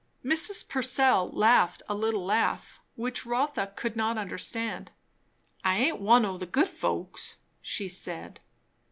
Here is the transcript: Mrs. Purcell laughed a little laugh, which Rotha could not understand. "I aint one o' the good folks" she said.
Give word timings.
Mrs. 0.25 0.67
Purcell 0.67 1.29
laughed 1.29 1.83
a 1.87 1.93
little 1.93 2.25
laugh, 2.25 2.81
which 2.95 3.23
Rotha 3.23 3.73
could 3.75 3.95
not 3.95 4.17
understand. 4.17 4.89
"I 5.63 5.77
aint 5.77 5.99
one 6.01 6.25
o' 6.25 6.39
the 6.39 6.47
good 6.47 6.69
folks" 6.69 7.37
she 7.61 7.87
said. 7.87 8.39